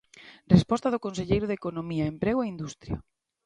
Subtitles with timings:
[0.55, 2.95] Resposta do conselleiro de Economía, Emprego e Industria.